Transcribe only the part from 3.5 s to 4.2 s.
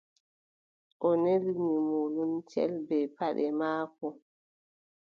maako.